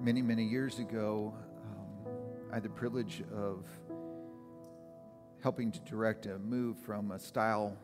[0.00, 1.32] Many, many years ago,
[1.64, 2.12] um,
[2.50, 3.66] I had the privilege of
[5.42, 7.76] helping to direct a move from a style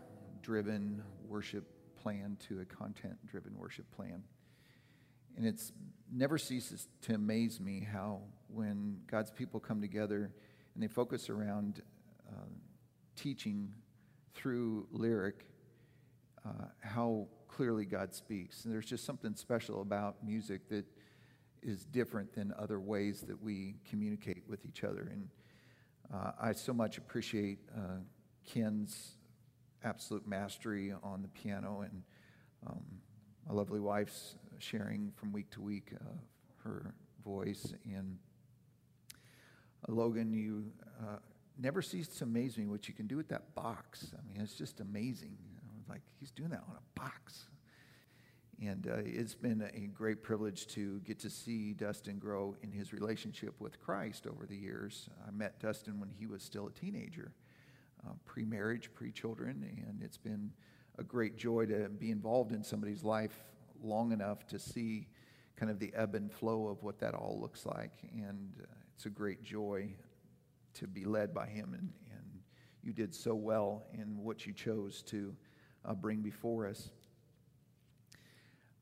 [0.43, 1.65] driven worship
[1.97, 4.23] plan to a content driven worship plan.
[5.37, 5.73] And it's
[6.13, 10.33] never ceases to amaze me how, when God's people come together
[10.75, 11.83] and they focus around
[12.29, 12.47] uh,
[13.15, 13.73] teaching
[14.35, 15.45] through lyric,
[16.45, 18.65] uh, how clearly God speaks.
[18.65, 20.85] And there's just something special about music that
[21.63, 25.09] is different than other ways that we communicate with each other.
[25.11, 25.29] And
[26.15, 27.99] uh, I so much appreciate uh,
[28.47, 29.17] Ken's
[29.85, 32.03] absolute mastery on the piano and
[32.67, 32.83] um,
[33.47, 36.05] my lovely wife's sharing from week to week uh,
[36.65, 37.73] her voice.
[37.85, 38.19] And
[39.89, 40.67] uh, Logan, you
[41.01, 41.17] uh,
[41.59, 44.13] never cease to amaze me what you can do with that box.
[44.17, 45.37] I mean, it's just amazing.
[45.89, 47.49] Like, he's doing that on a box.
[48.61, 52.93] And uh, it's been a great privilege to get to see Dustin grow in his
[52.93, 55.09] relationship with Christ over the years.
[55.27, 57.33] I met Dustin when he was still a teenager,
[58.05, 60.51] uh, pre marriage, pre children, and it's been
[60.99, 63.39] a great joy to be involved in somebody's life
[63.81, 65.07] long enough to see
[65.55, 67.93] kind of the ebb and flow of what that all looks like.
[68.13, 69.91] And uh, it's a great joy
[70.75, 71.75] to be led by him.
[71.75, 72.41] And, and
[72.83, 75.35] you did so well in what you chose to
[75.89, 76.91] uh, bring before us.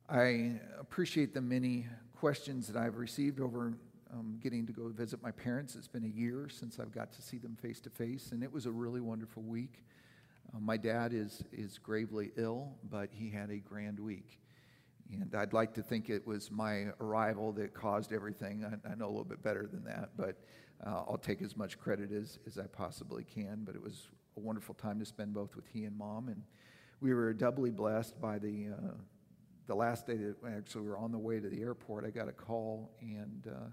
[0.09, 1.87] I appreciate the many
[2.19, 3.75] questions that I've received over
[4.13, 5.75] um, getting to go visit my parents.
[5.77, 8.53] It's been a year since I've got to see them face to face, and it
[8.53, 9.85] was a really wonderful week.
[10.55, 14.41] Uh, my dad is, is gravely ill, but he had a grand week.
[15.13, 18.65] And I'd like to think it was my arrival that caused everything.
[18.65, 20.37] I, I know a little bit better than that, but
[20.85, 23.63] uh, I'll take as much credit as, as I possibly can.
[23.65, 26.29] But it was a wonderful time to spend both with he and mom.
[26.29, 26.43] And
[27.01, 28.95] we were doubly blessed by the, uh,
[29.67, 32.29] the last day that actually we were on the way to the airport, I got
[32.29, 33.69] a call, and uh,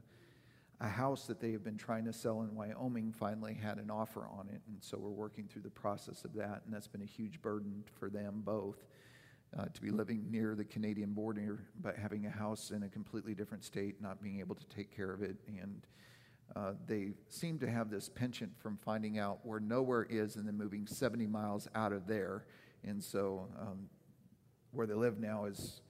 [0.81, 4.27] a house that they have been trying to sell in Wyoming finally had an offer
[4.27, 4.61] on it.
[4.67, 7.83] And so we're working through the process of that, and that's been a huge burden
[7.97, 8.85] for them both.
[9.57, 13.35] Uh, to be living near the Canadian border, but having a house in a completely
[13.35, 15.35] different state, not being able to take care of it.
[15.47, 15.85] And
[16.55, 20.57] uh, they seem to have this penchant from finding out where nowhere is and then
[20.57, 22.45] moving 70 miles out of there.
[22.85, 23.89] And so um,
[24.71, 25.81] where they live now is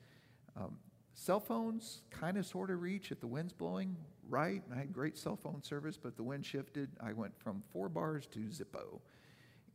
[0.56, 0.78] um,
[1.14, 3.96] cell phones kind of sort of reach if the wind's blowing
[4.30, 4.62] right.
[4.74, 6.90] I had great cell phone service, but the wind shifted.
[7.02, 9.00] I went from four bars to Zippo.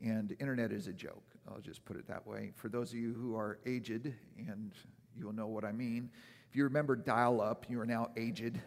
[0.01, 1.25] And internet is a joke.
[1.49, 2.53] I'll just put it that way.
[2.55, 4.73] For those of you who are aged, and
[5.17, 6.11] you'll know what I mean,
[6.49, 8.61] if you remember dial up, you are now aged.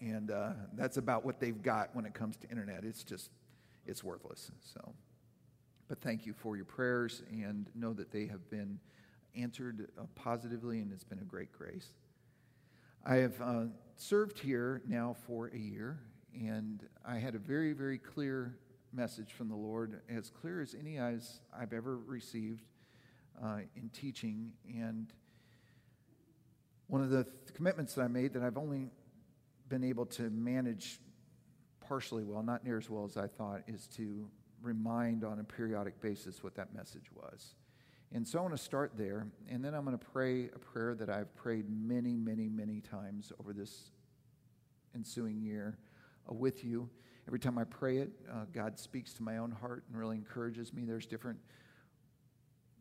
[0.00, 2.84] And uh, that's about what they've got when it comes to internet.
[2.84, 3.30] It's just,
[3.86, 4.50] it's worthless.
[4.60, 4.92] So,
[5.88, 8.78] but thank you for your prayers and know that they have been
[9.36, 11.88] answered uh, positively, and it's been a great grace.
[13.04, 13.64] I have uh,
[13.96, 16.00] served here now for a year,
[16.34, 18.56] and I had a very, very clear
[18.92, 22.64] message from the Lord, as clear as any eyes I've ever received
[23.42, 24.52] uh, in teaching.
[24.68, 25.12] And
[26.86, 28.90] one of the th- commitments that I made that I've only
[29.68, 31.00] been able to manage
[31.80, 34.28] partially well, not near as well as I thought, is to
[34.64, 37.54] remind on a periodic basis what that message was.
[38.12, 40.94] And so I want to start there, and then I'm going to pray a prayer
[40.94, 43.90] that I've prayed many, many, many times over this
[44.94, 45.78] ensuing year
[46.30, 46.88] uh, with you.
[47.26, 50.72] Every time I pray it, uh, God speaks to my own heart and really encourages
[50.72, 50.84] me.
[50.84, 51.38] There's different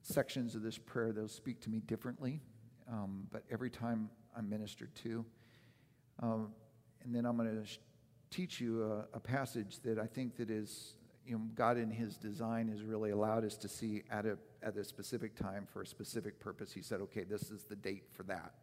[0.04, 2.42] sections of this prayer that will speak to me differently,
[2.92, 5.26] um, but every time I'm ministered to.
[6.22, 6.50] Um,
[7.04, 7.80] and then I'm going to sh-
[8.30, 10.96] teach you a, a passage that I think that is
[11.26, 14.76] you know, God in His design has really allowed us to see at a, at
[14.78, 16.72] a specific time for a specific purpose.
[16.74, 18.54] He said, okay, this is the date for that.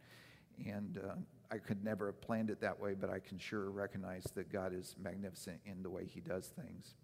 [0.66, 1.14] And uh,
[1.50, 4.74] I could never have planned it that way, but I can sure recognize that God
[4.74, 6.94] is magnificent in the way He does things.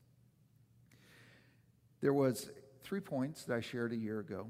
[2.01, 2.51] There was
[2.85, 4.47] three points that I shared a year ago.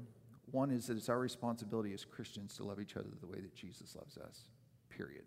[0.51, 3.55] One is that it's our responsibility as Christians to love each other the way that
[3.55, 4.41] Jesus loves us,
[4.89, 5.23] period.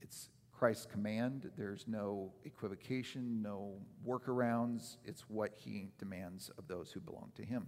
[0.00, 0.28] It's
[0.60, 1.50] Christ's command.
[1.56, 4.98] There's no equivocation, no workarounds.
[5.06, 7.66] It's what he demands of those who belong to him.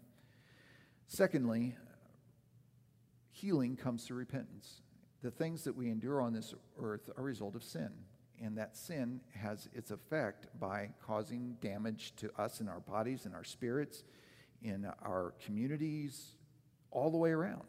[1.06, 1.74] Secondly,
[3.30, 4.82] healing comes through repentance.
[5.22, 7.88] The things that we endure on this earth are a result of sin.
[8.42, 13.32] And that sin has its effect by causing damage to us in our bodies, in
[13.32, 14.04] our spirits,
[14.60, 16.34] in our communities,
[16.90, 17.64] all the way around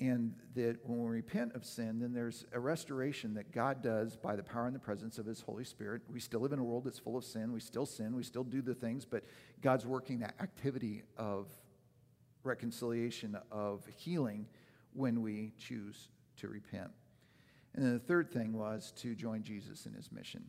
[0.00, 4.34] and that when we repent of sin, then there's a restoration that God does by
[4.34, 6.00] the power and the presence of His Holy Spirit.
[6.10, 7.52] We still live in a world that's full of sin.
[7.52, 8.16] We still sin.
[8.16, 9.24] We still do the things, but
[9.60, 11.48] God's working that activity of
[12.42, 14.46] reconciliation, of healing,
[14.94, 16.08] when we choose
[16.38, 16.90] to repent.
[17.74, 20.44] And then the third thing was to join Jesus in his mission.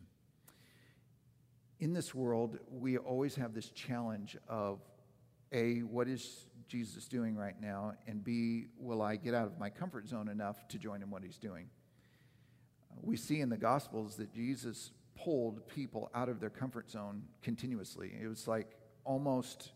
[1.79, 4.79] In this world, we always have this challenge of
[5.51, 7.93] A, what is Jesus doing right now?
[8.07, 11.23] And B, will I get out of my comfort zone enough to join in what
[11.23, 11.69] he's doing?
[12.89, 17.23] Uh, we see in the Gospels that Jesus pulled people out of their comfort zone
[17.41, 18.13] continuously.
[18.21, 19.71] It was like almost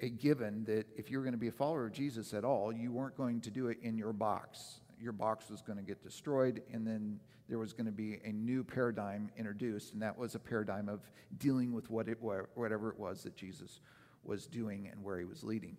[0.00, 2.72] a given that if you were going to be a follower of Jesus at all,
[2.72, 4.80] you weren't going to do it in your box.
[5.00, 7.18] Your box was going to get destroyed, and then
[7.48, 11.00] there was going to be a new paradigm introduced, and that was a paradigm of
[11.38, 12.18] dealing with what it,
[12.54, 13.80] whatever it was that Jesus
[14.24, 15.76] was doing and where he was leading.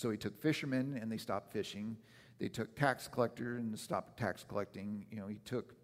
[0.00, 1.94] So he took fishermen, and they stopped fishing.
[2.38, 5.04] They took tax collector and stopped tax collecting.
[5.10, 5.74] You know, he took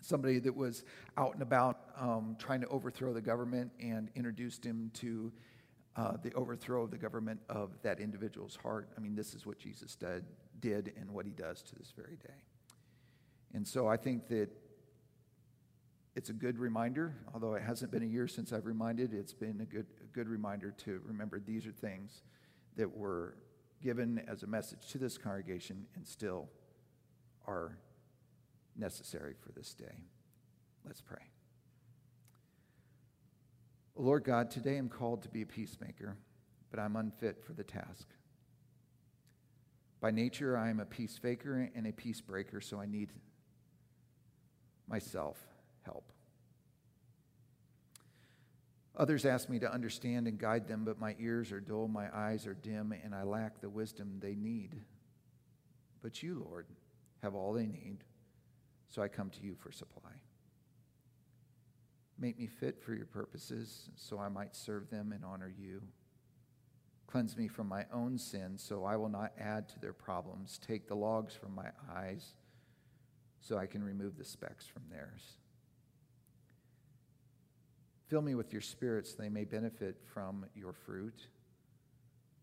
[0.00, 0.84] somebody that was
[1.16, 5.32] out and about um, trying to overthrow the government and introduced him to
[5.96, 8.90] uh, the overthrow of the government of that individual's heart.
[8.96, 10.24] I mean, this is what Jesus did,
[10.60, 12.38] did and what he does to this very day.
[13.52, 14.48] And so I think that
[16.14, 19.60] it's a good reminder, although it hasn't been a year since I've reminded, it's been
[19.60, 22.22] a good, a good reminder to remember these are things
[22.76, 23.36] that were
[23.82, 26.48] given as a message to this congregation and still
[27.46, 27.78] are
[28.76, 30.04] necessary for this day.
[30.84, 31.30] Let's pray.
[33.96, 36.16] Lord God, today I'm called to be a peacemaker,
[36.70, 38.08] but I'm unfit for the task.
[40.00, 43.12] By nature, I am a peace faker and a peace breaker, so I need
[44.88, 45.38] myself
[45.82, 46.12] help.
[48.96, 52.46] Others ask me to understand and guide them, but my ears are dull, my eyes
[52.46, 54.76] are dim, and I lack the wisdom they need.
[56.00, 56.66] But you, Lord,
[57.22, 58.04] have all they need,
[58.88, 60.12] so I come to you for supply.
[62.18, 65.82] Make me fit for your purposes so I might serve them and honor you.
[67.08, 70.60] Cleanse me from my own sins so I will not add to their problems.
[70.64, 72.34] Take the logs from my eyes
[73.40, 75.38] so I can remove the specks from theirs.
[78.08, 81.26] Fill me with your spirits, so they may benefit from your fruit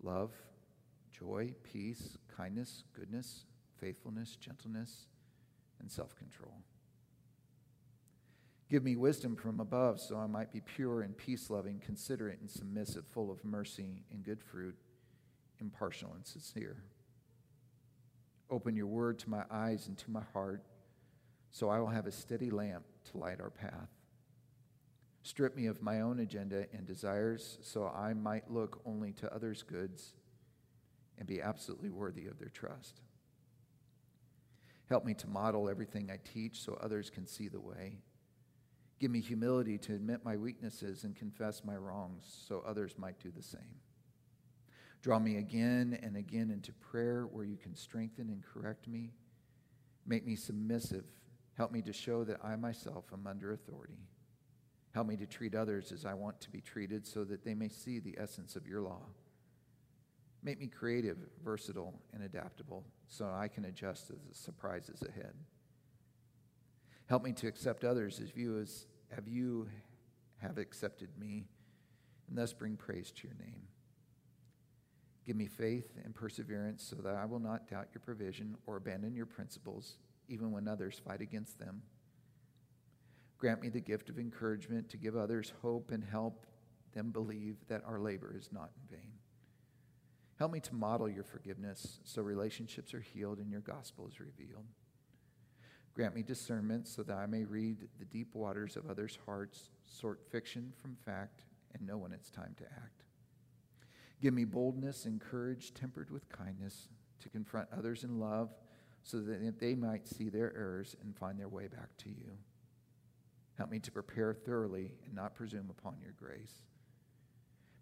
[0.03, 0.31] love,
[1.11, 3.45] joy, peace, kindness, goodness,
[3.79, 5.05] faithfulness, gentleness,
[5.79, 6.53] and self control.
[8.69, 12.49] Give me wisdom from above so I might be pure and peace loving, considerate and
[12.49, 14.75] submissive, full of mercy and good fruit,
[15.59, 16.77] impartial and sincere.
[18.49, 20.63] Open your word to my eyes and to my heart
[21.51, 23.89] so I will have a steady lamp to light our path.
[25.23, 29.63] Strip me of my own agenda and desires so I might look only to others'
[29.63, 30.13] goods
[31.17, 33.01] and be absolutely worthy of their trust.
[34.89, 37.99] Help me to model everything I teach so others can see the way.
[38.99, 43.31] Give me humility to admit my weaknesses and confess my wrongs so others might do
[43.31, 43.79] the same.
[45.01, 49.13] Draw me again and again into prayer where you can strengthen and correct me.
[50.05, 51.05] Make me submissive.
[51.55, 54.07] Help me to show that I myself am under authority.
[54.93, 57.69] Help me to treat others as I want to be treated so that they may
[57.69, 59.01] see the essence of your law.
[60.43, 65.33] Make me creative, versatile, and adaptable so I can adjust to the surprises ahead.
[67.07, 68.87] Help me to accept others as you as
[69.27, 69.67] you
[70.37, 71.45] have accepted me,
[72.27, 73.61] and thus bring praise to your name.
[75.25, 79.13] Give me faith and perseverance so that I will not doubt your provision or abandon
[79.13, 79.97] your principles,
[80.27, 81.83] even when others fight against them.
[83.41, 86.45] Grant me the gift of encouragement to give others hope and help
[86.93, 89.13] them believe that our labor is not in vain.
[90.37, 94.67] Help me to model your forgiveness so relationships are healed and your gospel is revealed.
[95.95, 100.21] Grant me discernment so that I may read the deep waters of others' hearts, sort
[100.29, 101.41] fiction from fact,
[101.73, 103.05] and know when it's time to act.
[104.21, 106.89] Give me boldness and courage tempered with kindness
[107.21, 108.53] to confront others in love
[109.01, 112.37] so that they might see their errors and find their way back to you.
[113.61, 116.63] Help me to prepare thoroughly and not presume upon your grace.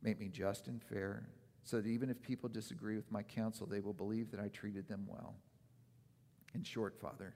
[0.02, 1.30] Make me just and fair
[1.64, 4.90] so that even if people disagree with my counsel, they will believe that I treated
[4.90, 5.36] them well.
[6.54, 7.36] In short, Father,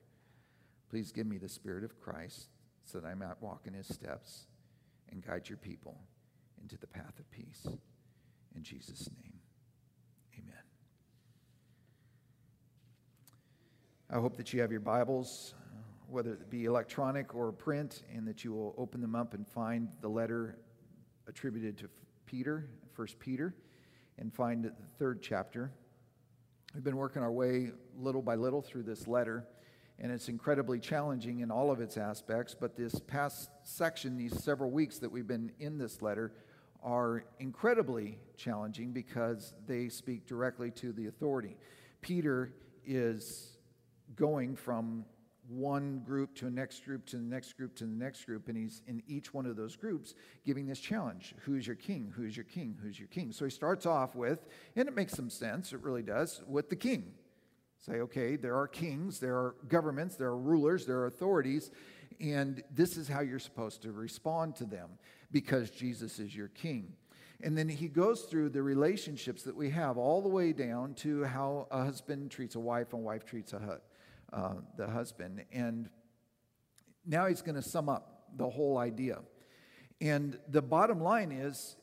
[0.93, 2.49] Please give me the Spirit of Christ
[2.83, 4.45] so that I might walk in his steps
[5.11, 5.97] and guide your people
[6.61, 7.65] into the path of peace.
[8.55, 9.33] In Jesus' name,
[10.37, 10.53] amen.
[14.07, 15.55] I hope that you have your Bibles,
[16.13, 19.89] whether it be electronic or print, and that you will open them up and find
[20.01, 20.57] the letter
[21.27, 21.89] attributed to
[22.25, 23.55] Peter, First Peter,
[24.17, 25.71] and find the third chapter.
[26.73, 29.47] We've been working our way little by little through this letter
[29.99, 32.55] and it's incredibly challenging in all of its aspects.
[32.59, 36.33] But this past section, these several weeks that we've been in this letter,
[36.83, 41.55] are incredibly challenging because they speak directly to the authority.
[42.01, 42.51] Peter
[42.85, 43.57] is
[44.15, 45.05] going from
[45.49, 48.57] one group to a next group to the next group to the next group, and
[48.57, 52.13] he's in each one of those groups giving this challenge Who's your king?
[52.15, 52.77] Who's your king?
[52.81, 53.31] Who's your king?
[53.31, 54.45] So he starts off with,
[54.75, 57.13] and it makes some sense, it really does, with the king.
[57.79, 61.69] Say, okay, there are kings, there are governments, there are rulers, there are authorities,
[62.21, 64.91] and this is how you're supposed to respond to them
[65.31, 66.93] because Jesus is your king.
[67.43, 71.25] And then he goes through the relationships that we have all the way down to
[71.25, 73.81] how a husband treats a wife and wife treats a,
[74.33, 75.45] uh, the husband.
[75.51, 75.89] And
[77.05, 79.19] now he's going to sum up the whole idea.
[80.01, 81.75] And the bottom line is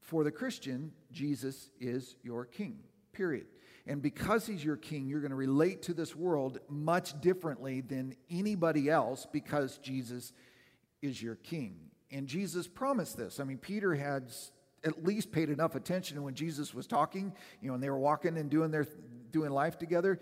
[0.00, 2.78] for the Christian, Jesus is your king,
[3.12, 3.46] period.
[3.86, 8.14] And because he's your king, you're going to relate to this world much differently than
[8.30, 10.32] anybody else because Jesus
[11.00, 11.76] is your king.
[12.10, 13.40] And Jesus promised this.
[13.40, 14.30] I mean, Peter had
[14.84, 18.36] at least paid enough attention when Jesus was talking, you know, and they were walking
[18.38, 18.86] and doing their
[19.30, 20.20] doing life together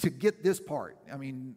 [0.00, 0.98] to get this part.
[1.12, 1.56] I mean,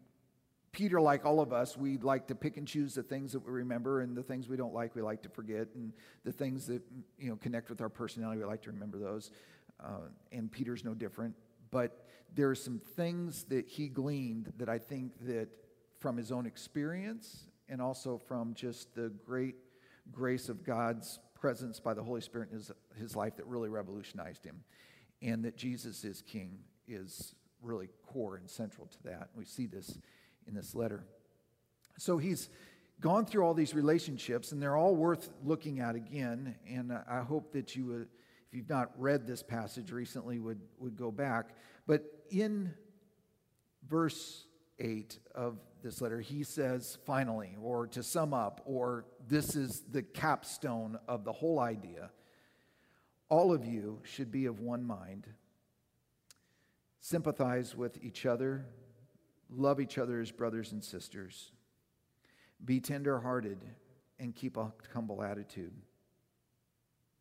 [0.71, 3.51] Peter, like all of us, we like to pick and choose the things that we
[3.51, 6.81] remember, and the things we don't like, we like to forget, and the things that
[7.19, 9.31] you know connect with our personality, we like to remember those.
[9.83, 11.35] Uh, and Peter's no different.
[11.71, 15.49] But there are some things that he gleaned that I think that
[15.99, 19.55] from his own experience and also from just the great
[20.11, 24.43] grace of God's presence by the Holy Spirit in his, his life that really revolutionized
[24.43, 24.63] him.
[25.21, 29.29] And that Jesus is king is really core and central to that.
[29.35, 29.97] We see this
[30.47, 31.05] in this letter.
[31.97, 32.49] So he's
[32.99, 36.55] gone through all these relationships, and they're all worth looking at again.
[36.69, 38.07] And I hope that you, would,
[38.47, 41.49] if you've not read this passage recently, would, would go back.
[41.87, 42.73] But in
[43.87, 44.45] verse
[44.79, 50.01] 8 of this letter, he says, finally, or to sum up, or this is the
[50.01, 52.11] capstone of the whole idea
[53.33, 55.25] all of you should be of one mind,
[57.03, 58.65] sympathize with each other,
[59.49, 61.51] love each other as brothers and sisters,
[62.63, 63.59] be tenderhearted,
[64.19, 65.73] and keep a humble attitude.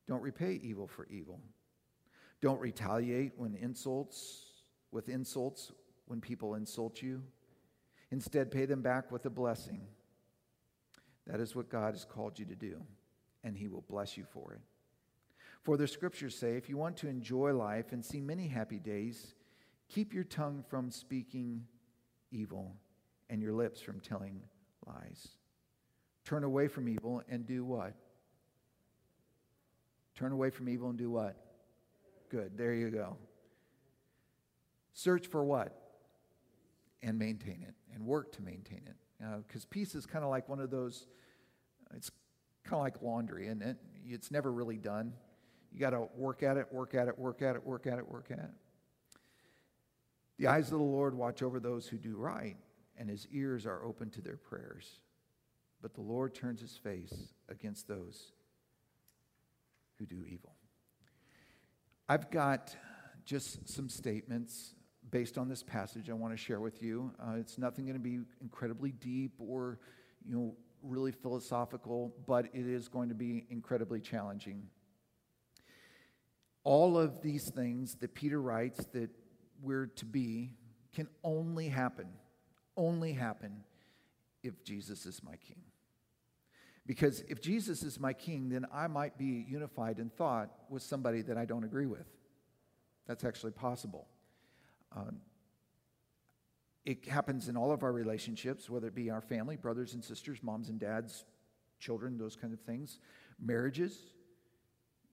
[0.06, 1.40] Don't repay evil for evil.
[2.40, 4.44] Don't retaliate when insults
[4.92, 5.72] with insults
[6.06, 7.20] when people insult you.
[8.12, 9.80] Instead, pay them back with a blessing.
[11.26, 12.80] That is what God has called you to do,
[13.42, 14.60] and He will bless you for it.
[15.64, 19.34] For the scriptures say, if you want to enjoy life and see many happy days,
[19.92, 21.66] keep your tongue from speaking
[22.30, 22.74] evil
[23.28, 24.40] and your lips from telling
[24.86, 25.28] lies.
[26.24, 27.94] Turn away from evil and do what?
[30.14, 31.36] Turn away from evil and do what?
[32.30, 32.56] Good.
[32.56, 33.16] There you go.
[34.94, 35.78] Search for what?
[37.02, 38.96] And maintain it and work to maintain it.
[39.46, 41.06] Because uh, peace is kind of like one of those,
[41.94, 42.10] it's
[42.64, 45.12] kind of like laundry, and it, it's never really done.
[45.72, 48.08] You got to work at it, work at it, work at it, work at it,
[48.08, 48.50] work at it.
[50.42, 52.56] The eyes of the Lord watch over those who do right,
[52.98, 54.98] and his ears are open to their prayers.
[55.80, 58.32] But the Lord turns his face against those
[60.00, 60.56] who do evil.
[62.08, 62.74] I've got
[63.24, 64.74] just some statements
[65.12, 67.12] based on this passage I want to share with you.
[67.20, 69.78] Uh, it's nothing going to be incredibly deep or,
[70.26, 74.64] you know, really philosophical, but it is going to be incredibly challenging.
[76.64, 79.08] All of these things that Peter writes that
[79.62, 80.54] we're to be
[80.94, 82.08] can only happen,
[82.76, 83.64] only happen
[84.42, 85.62] if Jesus is my king.
[86.84, 91.22] Because if Jesus is my king, then I might be unified in thought with somebody
[91.22, 92.06] that I don't agree with.
[93.06, 94.08] That's actually possible.
[94.94, 95.20] Um,
[96.84, 100.42] it happens in all of our relationships, whether it be our family, brothers and sisters,
[100.42, 101.24] moms and dads,
[101.78, 102.98] children, those kind of things,
[103.40, 103.96] marriages.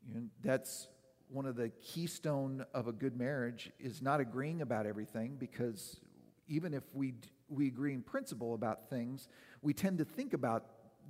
[0.08, 0.88] You know, that's
[1.29, 6.00] one of the keystone of a good marriage is not agreeing about everything because
[6.48, 7.13] even if we
[7.48, 9.27] we agree in principle about things,
[9.62, 10.65] we tend to think about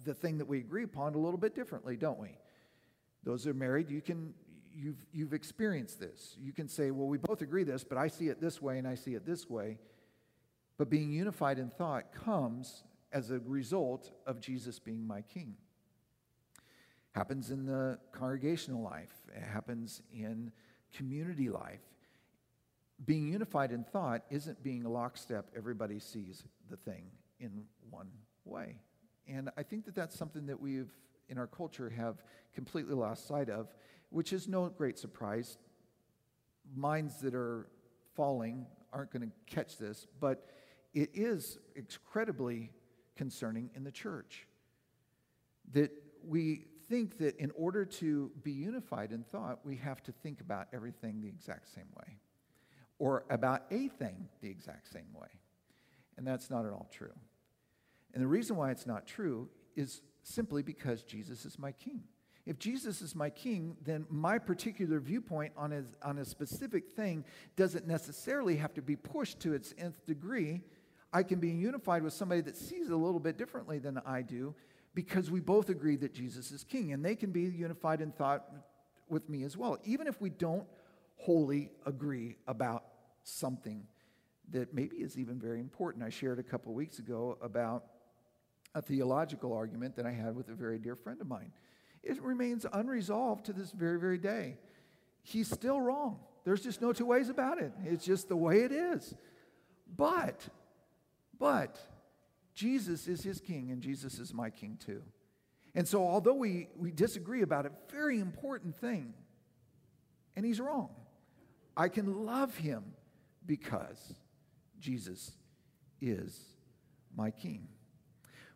[0.05, 2.37] the thing that we agree upon a little bit differently, don't we?
[3.23, 4.33] Those are married, you can
[4.73, 6.35] you've, you've experienced this.
[6.39, 8.87] You can say, well, we both agree this, but I see it this way and
[8.87, 9.77] I see it this way.
[10.77, 15.55] But being unified in thought comes as a result of Jesus being my king.
[17.13, 20.51] Happens in the congregational life, it happens in
[20.93, 21.81] community life.
[23.05, 27.05] Being unified in thought isn't being a lockstep, everybody sees the thing
[27.39, 28.09] in one
[28.43, 28.75] way.
[29.27, 30.91] And I think that that's something that we've,
[31.29, 32.23] in our culture, have
[32.53, 33.73] completely lost sight of
[34.09, 35.57] which is no great surprise.
[36.75, 37.67] Minds that are
[38.15, 40.47] falling aren't going to catch this, but
[40.93, 42.71] it is incredibly
[43.15, 44.47] concerning in the church
[45.73, 45.91] that
[46.25, 50.67] we think that in order to be unified in thought, we have to think about
[50.73, 52.17] everything the exact same way
[52.97, 55.29] or about a thing the exact same way.
[56.17, 57.13] And that's not at all true.
[58.13, 62.03] And the reason why it's not true is simply because Jesus is my king.
[62.45, 67.23] If Jesus is my king, then my particular viewpoint on a, on a specific thing
[67.55, 70.61] doesn't necessarily have to be pushed to its nth degree.
[71.13, 74.23] I can be unified with somebody that sees it a little bit differently than I
[74.23, 74.55] do
[74.93, 76.93] because we both agree that Jesus is king.
[76.93, 78.45] And they can be unified in thought
[79.07, 80.65] with me as well, even if we don't
[81.15, 82.83] wholly agree about
[83.23, 83.85] something
[84.51, 86.03] that maybe is even very important.
[86.03, 87.85] I shared a couple weeks ago about
[88.75, 91.51] a theological argument that I had with a very dear friend of mine.
[92.03, 94.57] It remains unresolved to this very, very day.
[95.21, 96.19] He's still wrong.
[96.45, 97.73] There's just no two ways about it.
[97.83, 99.13] It's just the way it is.
[99.95, 100.47] But,
[101.37, 101.77] but,
[102.59, 105.01] Jesus is his king, and Jesus is my king too.
[105.73, 109.13] And so, although we, we disagree about a very important thing,
[110.35, 110.89] and he's wrong,
[111.77, 112.83] I can love him
[113.45, 114.13] because
[114.77, 115.31] Jesus
[116.01, 116.37] is
[117.15, 117.69] my king.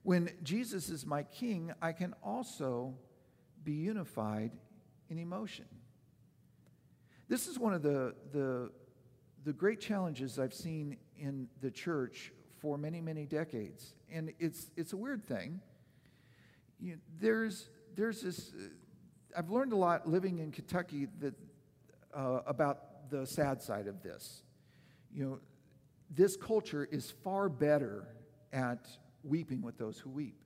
[0.01, 2.95] When Jesus is my king, I can also
[3.63, 4.51] be unified
[5.07, 5.67] in emotion.
[7.29, 8.69] This is one of the, the,
[9.45, 12.33] the great challenges I've seen in the church
[12.63, 13.93] for many, many decades.
[14.09, 15.59] And it's, it's a weird thing.
[16.79, 21.33] You there's, there's this, uh, I've learned a lot living in Kentucky that,
[22.15, 24.43] uh, about the sad side of this.
[25.13, 25.39] You know,
[26.09, 28.07] this culture is far better
[28.53, 28.87] at
[29.23, 30.37] weeping with those who weep.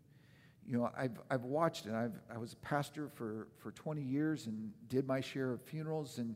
[0.65, 1.93] You know, I've, I've watched it.
[1.93, 6.17] I've, I was a pastor for, for 20 years and did my share of funerals
[6.17, 6.36] and,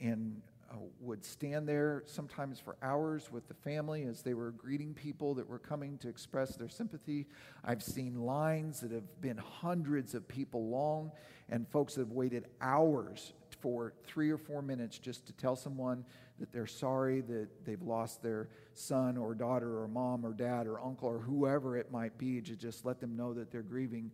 [0.00, 4.92] and uh, would stand there sometimes for hours with the family as they were greeting
[4.92, 7.26] people that were coming to express their sympathy.
[7.64, 11.10] I've seen lines that have been hundreds of people long
[11.48, 16.04] and folks that have waited hours for three or four minutes just to tell someone
[16.38, 20.80] that they're sorry that they've lost their son or daughter or mom or dad or
[20.80, 24.10] uncle or whoever it might be to just let them know that they're grieving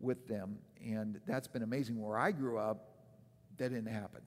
[0.00, 0.58] with them.
[0.84, 2.00] And that's been amazing.
[2.00, 2.88] Where I grew up,
[3.58, 4.22] that didn't happen.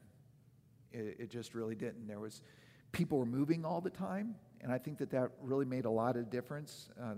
[0.91, 2.07] It, it just really didn't.
[2.07, 2.41] There was
[2.91, 6.17] people were moving all the time, and I think that that really made a lot
[6.17, 6.89] of difference.
[7.01, 7.15] Uh,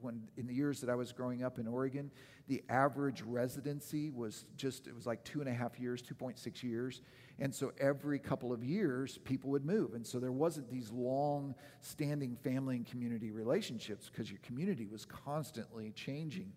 [0.00, 2.10] when in the years that I was growing up in Oregon,
[2.46, 7.00] the average residency was just it was like two and a half years, 2.6 years,
[7.38, 9.94] and so every couple of years, people would move.
[9.94, 15.04] And so there wasn't these long standing family and community relationships because your community was
[15.04, 16.52] constantly changing.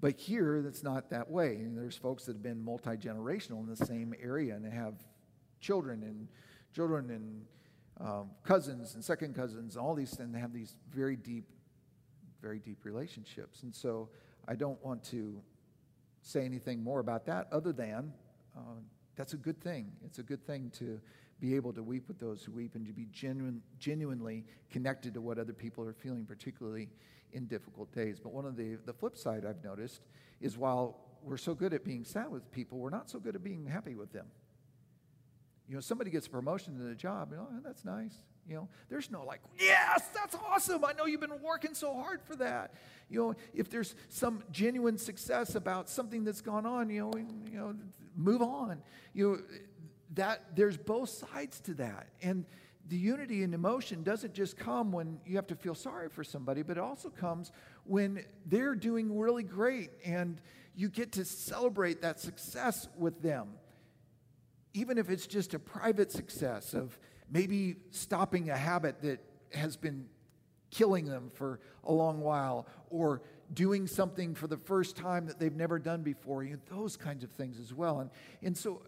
[0.00, 1.56] But here, that's not that way.
[1.56, 4.94] And there's folks that have been multi generational in the same area and have
[5.60, 6.28] children and
[6.74, 7.44] children and
[8.00, 11.44] um, cousins and second cousins, and all these things, have these very deep,
[12.40, 13.62] very deep relationships.
[13.62, 14.08] And so
[14.48, 15.40] I don't want to
[16.22, 18.12] say anything more about that other than
[18.56, 18.80] uh,
[19.16, 19.92] that's a good thing.
[20.04, 21.00] It's a good thing to
[21.40, 25.20] be able to weep with those who weep and to be genuine, genuinely connected to
[25.20, 26.88] what other people are feeling, particularly
[27.32, 28.20] in difficult days.
[28.20, 30.02] But one of the, the flip side I've noticed
[30.40, 33.44] is while we're so good at being sad with people, we're not so good at
[33.44, 34.26] being happy with them.
[35.70, 38.12] You know, somebody gets a promotion to the job, you know, oh, that's nice.
[38.48, 40.84] You know, there's no like, yes, that's awesome.
[40.84, 42.74] I know you've been working so hard for that.
[43.08, 47.56] You know, if there's some genuine success about something that's gone on, you know, you
[47.56, 47.76] know,
[48.16, 48.82] move on.
[49.14, 49.38] You know,
[50.14, 52.08] that there's both sides to that.
[52.20, 52.46] And
[52.88, 56.62] the unity and emotion doesn't just come when you have to feel sorry for somebody,
[56.62, 57.52] but it also comes
[57.84, 60.40] when they're doing really great and
[60.74, 63.50] you get to celebrate that success with them.
[64.72, 66.98] Even if it's just a private success of
[67.30, 69.20] maybe stopping a habit that
[69.52, 70.06] has been
[70.70, 75.56] killing them for a long while or doing something for the first time that they've
[75.56, 78.00] never done before, you know, those kinds of things as well.
[78.00, 78.10] And,
[78.42, 78.82] and so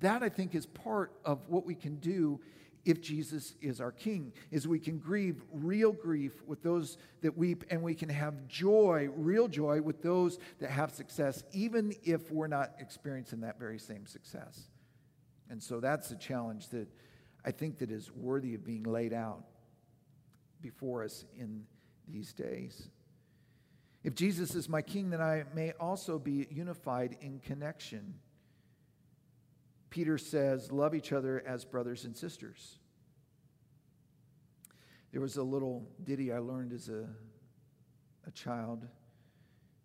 [0.00, 2.40] that I think is part of what we can do
[2.84, 7.64] if Jesus is our king is we can grieve real grief with those that weep
[7.70, 12.46] and we can have joy real joy with those that have success even if we're
[12.46, 14.69] not experiencing that very same success
[15.50, 16.88] and so that's a challenge that
[17.44, 19.44] i think that is worthy of being laid out
[20.62, 21.64] before us in
[22.08, 22.88] these days
[24.02, 28.14] if Jesus is my king, then I may also be unified in connection.
[29.90, 32.78] Peter says, Love each other as brothers and sisters.
[35.12, 37.06] There was a little ditty I learned as a,
[38.26, 38.86] a child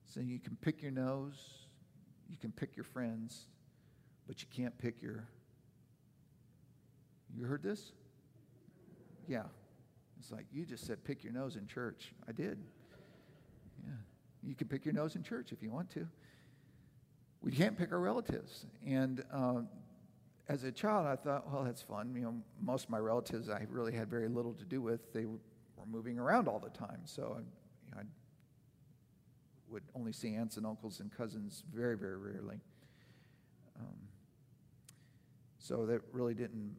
[0.06, 1.67] saying, You can pick your nose,
[2.30, 3.47] you can pick your friends,
[4.28, 5.28] but you can't pick your.
[7.38, 7.91] You heard this?
[9.28, 9.43] Yeah.
[10.19, 12.13] It's like, you just said pick your nose in church.
[12.28, 12.58] I did.
[13.86, 13.93] Yeah.
[14.43, 16.08] You can pick your nose in church if you want to.
[17.41, 18.65] We can't pick our relatives.
[18.86, 19.62] And uh,
[20.48, 22.13] as a child, I thought, well, that's fun.
[22.15, 25.13] You know, most of my relatives I really had very little to do with.
[25.13, 25.39] They were
[25.88, 27.02] moving around all the time.
[27.06, 27.38] So
[27.86, 28.04] you know, I
[29.69, 32.60] would only see aunts and uncles and cousins very, very rarely.
[33.80, 33.95] Um,
[35.60, 36.76] so that really didn't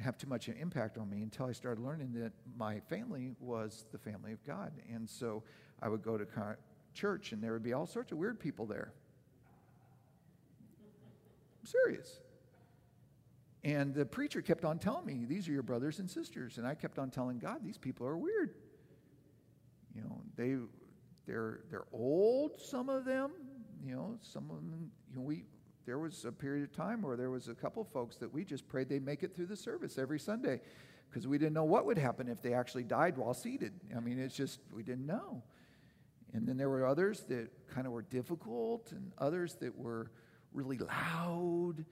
[0.00, 3.84] have too much an impact on me until I started learning that my family was
[3.92, 4.72] the family of God.
[4.92, 5.42] And so
[5.82, 6.26] I would go to
[6.94, 8.92] church and there would be all sorts of weird people there.
[11.60, 12.20] I'm serious.
[13.62, 16.56] And the preacher kept on telling me, These are your brothers and sisters.
[16.56, 18.54] And I kept on telling God, These people are weird.
[19.94, 20.56] You know, they,
[21.26, 23.32] they're, they're old, some of them.
[23.84, 25.44] You know, some of them, you know, we,
[25.90, 28.44] there was a period of time where there was a couple of folks that we
[28.44, 30.60] just prayed they'd make it through the service every Sunday
[31.08, 33.72] because we didn't know what would happen if they actually died while seated.
[33.96, 35.42] I mean, it's just, we didn't know.
[36.32, 40.12] And then there were others that kind of were difficult, and others that were
[40.52, 41.84] really loud,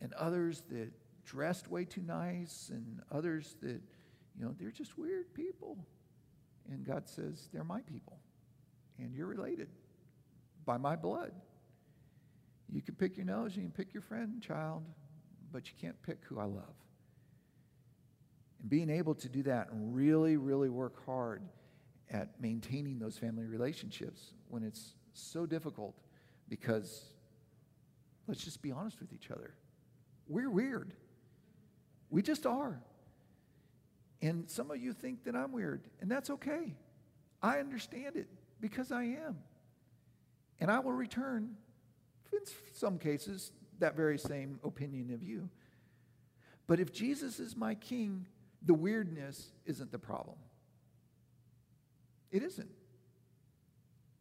[0.00, 0.90] and others that
[1.26, 3.82] dressed way too nice, and others that,
[4.34, 5.76] you know, they're just weird people.
[6.70, 8.18] And God says, they're my people,
[8.96, 9.68] and you're related
[10.64, 11.32] by my blood.
[12.72, 14.82] You can pick your nose, you can pick your friend, child,
[15.52, 16.74] but you can't pick who I love.
[18.60, 21.42] And being able to do that and really, really work hard
[22.10, 25.94] at maintaining those family relationships when it's so difficult
[26.48, 27.04] because
[28.26, 29.54] let's just be honest with each other.
[30.28, 30.92] We're weird.
[32.10, 32.80] We just are.
[34.22, 36.74] And some of you think that I'm weird, and that's okay.
[37.42, 38.28] I understand it
[38.60, 39.36] because I am.
[40.58, 41.56] And I will return,
[42.32, 42.40] in
[42.72, 45.48] some cases, that very same opinion of you.
[46.66, 48.26] But if Jesus is my king,
[48.62, 50.36] the weirdness isn't the problem.
[52.30, 52.70] It isn't.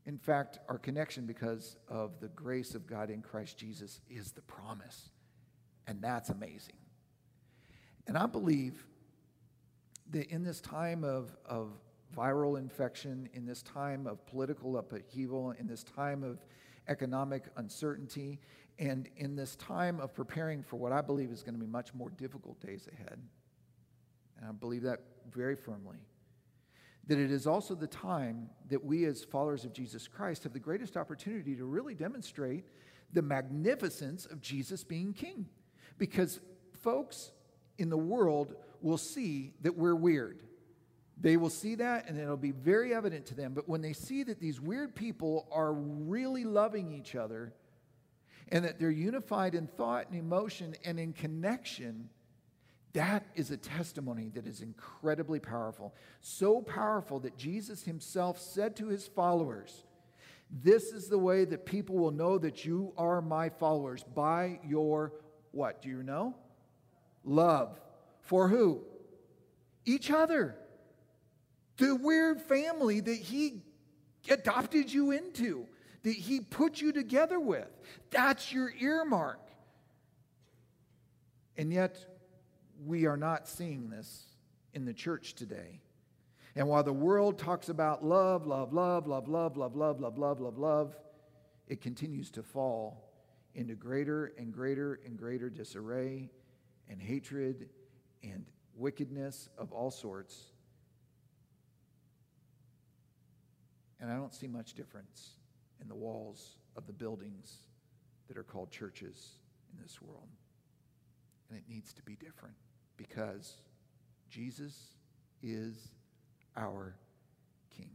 [0.06, 4.42] In fact, our connection because of the grace of God in Christ Jesus is the
[4.42, 5.10] promise.
[5.88, 6.76] And that's amazing.
[8.08, 8.86] And I believe
[10.12, 11.72] that in this time of, of
[12.16, 16.40] viral infection, in this time of political upheaval, in this time of
[16.88, 18.40] economic uncertainty,
[18.80, 21.94] and in this time of preparing for what I believe is going to be much
[21.94, 23.20] more difficult days ahead,
[24.38, 25.00] and I believe that
[25.32, 25.98] very firmly,
[27.08, 30.60] that it is also the time that we, as followers of Jesus Christ, have the
[30.60, 32.66] greatest opportunity to really demonstrate
[33.14, 35.48] the magnificence of Jesus being king.
[35.98, 36.40] Because
[36.82, 37.32] folks
[37.78, 40.42] in the world will see that we're weird.
[41.20, 43.54] They will see that and it'll be very evident to them.
[43.54, 47.54] But when they see that these weird people are really loving each other
[48.50, 52.10] and that they're unified in thought and emotion and in connection,
[52.94, 55.94] that is a testimony that is incredibly powerful.
[56.22, 59.84] So powerful that Jesus himself said to his followers,
[60.50, 65.14] This is the way that people will know that you are my followers by your
[65.52, 65.82] what?
[65.82, 66.36] Do you know?
[67.24, 67.80] Love.
[68.22, 68.82] For who?
[69.86, 70.56] Each other.
[71.78, 73.64] The weird family that he
[74.30, 75.68] adopted you into,
[76.04, 77.68] that he put you together with.
[78.12, 79.40] That's your earmark.
[81.58, 81.98] And yet,
[82.86, 84.26] we are not seeing this
[84.74, 85.82] in the church today.
[86.56, 90.40] And while the world talks about love, love, love, love, love, love, love, love, love,
[90.40, 90.96] love, love,
[91.68, 93.12] it continues to fall
[93.56, 96.30] into greater and greater and greater disarray
[96.90, 97.70] and hatred
[98.24, 100.52] and wickedness of all sorts.
[104.00, 105.32] And I don't see much difference
[105.82, 107.58] in the walls of the buildings
[108.28, 109.38] that are called churches
[109.72, 110.28] in this world.
[111.50, 112.56] And it needs to be different
[112.98, 113.54] because
[114.30, 114.74] Jesus
[115.42, 115.76] is
[116.58, 116.96] our
[117.76, 117.92] King.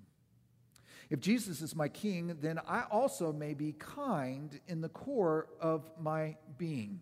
[1.11, 5.91] If Jesus is my King, then I also may be kind in the core of
[5.99, 7.01] my being.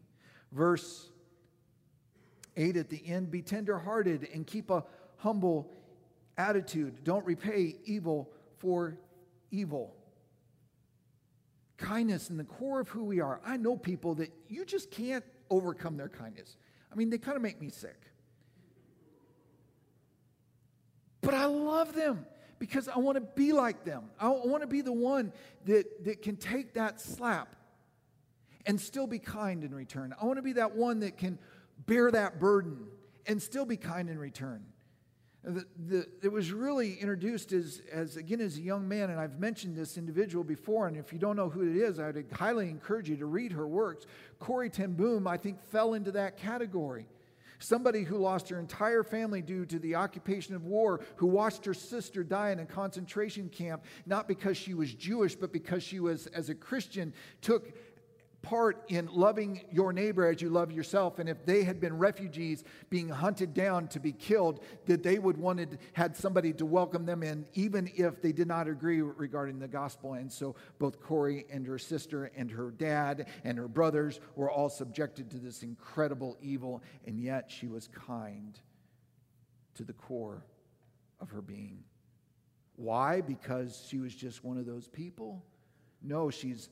[0.53, 1.11] Verse
[2.57, 4.85] 8 at the end be tenderhearted and keep a
[5.19, 5.71] humble
[6.37, 7.05] attitude.
[7.05, 8.99] Don't repay evil for
[9.51, 9.95] evil.
[11.77, 13.41] Kindness in the core of who we are.
[13.45, 16.57] I know people that you just can't overcome their kindness.
[16.93, 18.01] I mean, they kind of make me sick.
[21.21, 22.27] But I love them
[22.59, 24.11] because I want to be like them.
[24.19, 25.33] I want to be the one
[25.67, 27.55] that, that can take that slap
[28.67, 30.15] and still be kind in return.
[30.21, 31.39] I want to be that one that can
[31.87, 32.87] bear that burden
[33.27, 34.65] and still be kind in return.
[35.49, 39.41] The, the, it was really introduced as, as, again, as a young man, and I've
[39.41, 42.69] mentioned this individual before, and if you don't know who it is, I would highly
[42.69, 44.05] encourage you to read her works.
[44.41, 47.07] Corrie ten Boom, I think, fell into that category.
[47.61, 51.75] Somebody who lost her entire family due to the occupation of war, who watched her
[51.75, 56.27] sister die in a concentration camp, not because she was Jewish, but because she was,
[56.29, 57.73] as a Christian, took
[58.43, 61.19] part in loving your neighbor as you love yourself.
[61.19, 65.37] And if they had been refugees being hunted down to be killed that they would
[65.37, 69.69] wanted had somebody to welcome them in even if they did not agree regarding the
[69.69, 70.15] gospel.
[70.15, 74.69] And so both Corrie and her sister and her dad and her brothers were all
[74.69, 76.83] subjected to this incredible evil.
[77.07, 78.59] And yet she was kind
[79.75, 80.45] to the core
[81.21, 81.83] of her being.
[82.77, 83.21] Why?
[83.21, 85.45] Because she was just one of those people?
[86.01, 86.69] No she's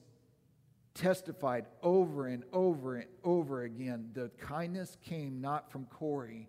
[0.97, 6.49] testified over and over and over again the kindness came not from Corrie,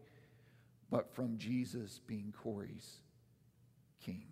[0.90, 3.02] but from Jesus being Corrie's
[4.00, 4.24] king.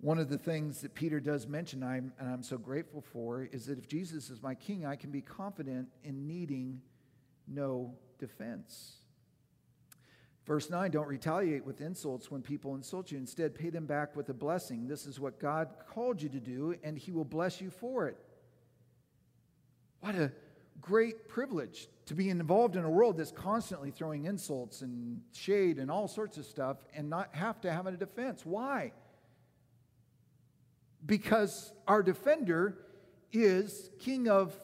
[0.00, 3.66] One of the things that Peter does mention, I'm, and I'm so grateful for, is
[3.66, 6.80] that if Jesus is my king, I can be confident in needing
[7.48, 8.98] no defense.
[10.46, 13.18] Verse 9, don't retaliate with insults when people insult you.
[13.18, 14.86] Instead, pay them back with a blessing.
[14.86, 18.16] This is what God called you to do, and He will bless you for it.
[20.00, 20.30] What a
[20.80, 25.90] great privilege to be involved in a world that's constantly throwing insults and shade and
[25.90, 28.46] all sorts of stuff and not have to have a defense.
[28.46, 28.92] Why?
[31.04, 32.78] Because our defender
[33.32, 34.56] is King of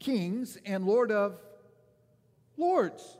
[0.00, 1.38] kings and Lord of
[2.56, 3.18] lords.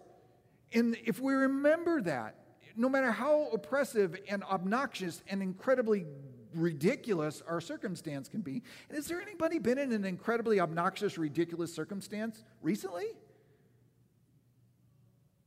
[0.74, 2.36] And if we remember that,
[2.76, 6.06] no matter how oppressive and obnoxious and incredibly
[6.54, 11.74] ridiculous our circumstance can be, and is there anybody been in an incredibly obnoxious, ridiculous
[11.74, 13.06] circumstance recently?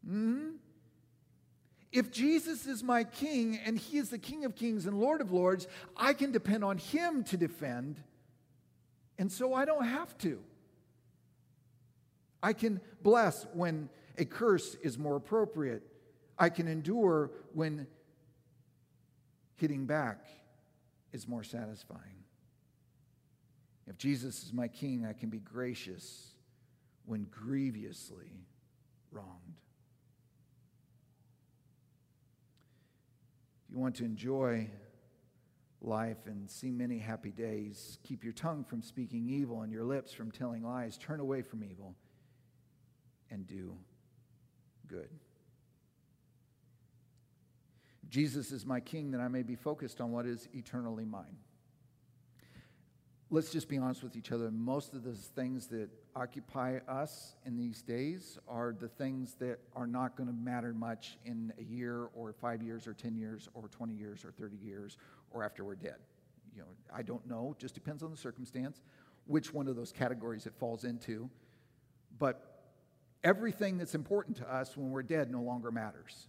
[0.06, 0.52] hmm
[1.92, 5.32] If Jesus is my king and he is the king of kings and lord of
[5.32, 8.02] lords, I can depend on him to defend,
[9.18, 10.40] and so I don't have to.
[12.44, 15.84] I can bless when a curse is more appropriate.
[16.38, 17.88] I can endure when
[19.56, 20.26] hitting back
[21.14, 22.02] is more satisfying.
[23.88, 26.34] If Jesus is my king, I can be gracious
[27.06, 28.32] when grievously
[29.12, 29.60] wronged.
[33.68, 34.70] If you want to enjoy
[35.82, 40.12] life and see many happy days, keep your tongue from speaking evil and your lips
[40.12, 40.98] from telling lies.
[40.98, 41.96] Turn away from evil
[43.30, 43.76] and do
[44.88, 45.10] good.
[48.10, 51.38] Jesus is my king that I may be focused on what is eternally mine.
[53.32, 54.52] Let's just be honest with each other.
[54.52, 59.88] Most of the things that occupy us in these days are the things that are
[59.88, 63.68] not going to matter much in a year or five years or 10 years or
[63.68, 64.98] 20 years or 30 years
[65.32, 65.98] or after we're dead.
[66.56, 68.82] You know, I don't know, just depends on the circumstance,
[69.26, 71.30] which one of those categories it falls into.
[72.18, 72.55] But
[73.26, 76.28] everything that's important to us when we're dead no longer matters.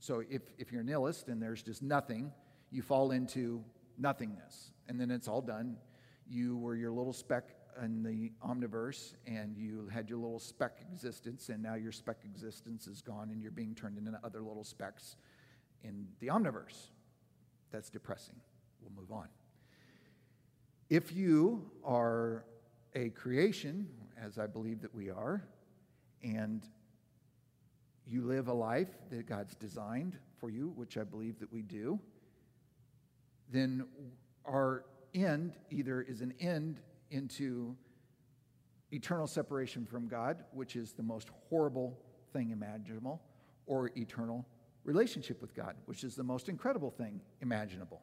[0.00, 2.32] So if, if you're a nihilist and there's just nothing,
[2.70, 3.62] you fall into
[3.98, 4.72] nothingness.
[4.88, 5.76] And then it's all done.
[6.26, 7.50] You were your little speck
[7.84, 12.86] in the omniverse and you had your little speck existence, and now your speck existence
[12.86, 15.16] is gone and you're being turned into other little specks
[15.84, 16.88] in the omniverse.
[17.70, 18.36] That's depressing.
[18.80, 19.28] We'll move on.
[20.88, 22.46] If you are
[22.94, 23.88] a creation,
[24.20, 25.44] as I believe that we are,
[26.22, 26.66] and
[28.06, 32.00] you live a life that God's designed for you, which I believe that we do,
[33.50, 33.86] then
[34.44, 37.76] our end either is an end into
[38.90, 41.98] eternal separation from God, which is the most horrible
[42.32, 43.20] thing imaginable,
[43.66, 44.46] or eternal
[44.84, 48.02] relationship with God, which is the most incredible thing imaginable.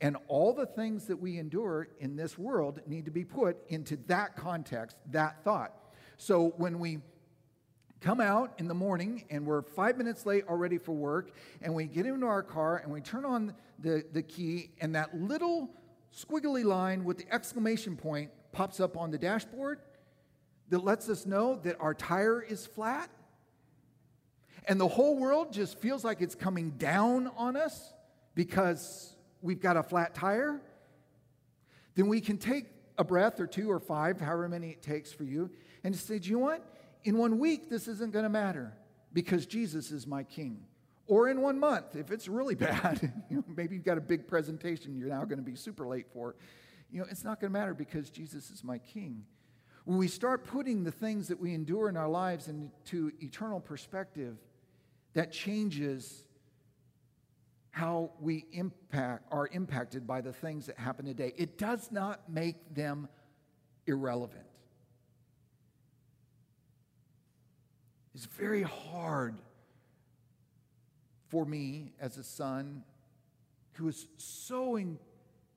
[0.00, 3.96] And all the things that we endure in this world need to be put into
[4.06, 5.72] that context, that thought.
[6.16, 6.98] So when we
[8.04, 11.86] come out in the morning and we're five minutes late already for work, and we
[11.86, 15.70] get into our car and we turn on the, the key, and that little
[16.14, 19.80] squiggly line with the exclamation point pops up on the dashboard
[20.68, 23.08] that lets us know that our tire is flat.
[24.68, 27.94] And the whole world just feels like it's coming down on us
[28.34, 30.60] because we've got a flat tire.
[31.94, 32.66] Then we can take
[32.98, 35.50] a breath or two or five, however many it takes for you,
[35.82, 36.73] and just say, Do you know what?
[37.04, 38.72] In one week, this isn't going to matter
[39.12, 40.64] because Jesus is my king.
[41.06, 44.26] Or in one month, if it's really bad, you know, maybe you've got a big
[44.26, 46.34] presentation you're now going to be super late for.
[46.90, 49.24] You know, it's not going to matter because Jesus is my king.
[49.84, 54.38] When we start putting the things that we endure in our lives into eternal perspective,
[55.12, 56.24] that changes
[57.70, 61.32] how we impact are impacted by the things that happen today.
[61.36, 63.08] It does not make them
[63.86, 64.46] irrelevant.
[68.14, 69.34] It's very hard
[71.28, 72.84] for me as a son
[73.72, 74.98] who was so in,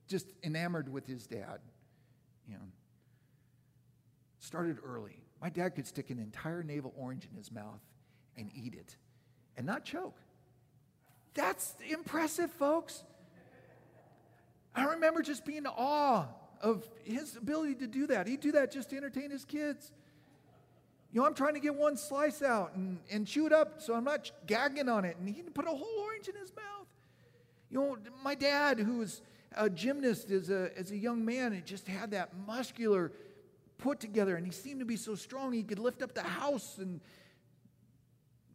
[0.07, 1.59] just enamored with his dad
[2.47, 2.65] You know,
[4.39, 5.21] started early.
[5.39, 7.81] My dad could stick an entire navel orange in his mouth
[8.35, 8.95] and eat it
[9.55, 10.17] and not choke.
[11.35, 13.03] That's impressive, folks.
[14.73, 16.25] I remember just being in awe
[16.61, 18.27] of his ability to do that.
[18.27, 19.91] He'd do that just to entertain his kids.
[21.11, 23.95] You know, I'm trying to get one slice out and, and chew it up so
[23.95, 25.17] I'm not gagging on it.
[25.17, 26.87] And he put a whole orange in his mouth.
[27.69, 29.21] You know, my dad, who was
[29.55, 33.11] a gymnast as a, as a young man, and just had that muscular
[33.77, 36.77] put together, and he seemed to be so strong he could lift up the house.
[36.77, 37.01] And